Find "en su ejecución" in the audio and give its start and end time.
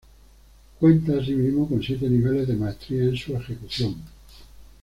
3.03-3.97